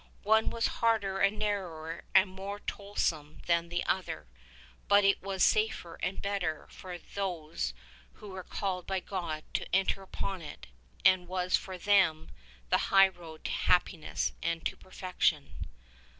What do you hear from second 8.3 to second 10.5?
called by God to enter upon